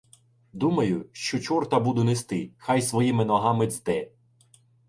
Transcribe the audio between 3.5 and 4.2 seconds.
цде.